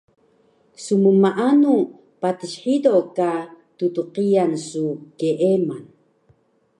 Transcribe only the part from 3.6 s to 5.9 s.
ttqiyan su keeman?